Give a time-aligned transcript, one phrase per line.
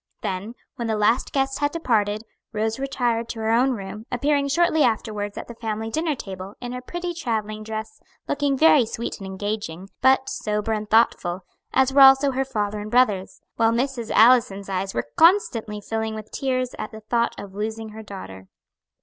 [0.23, 4.81] Then, when the last guest had departed, Rose retired to her own room, appearing shortly
[4.81, 9.27] afterwards at the family dinner table in her pretty travelling dress, looking very sweet and
[9.27, 11.41] engaging, but sober and thoughtful,
[11.71, 14.09] as were also her father and brothers; while Mrs.
[14.09, 18.47] Allison's eyes were constantly filling with tears at the thought of losing her daughter.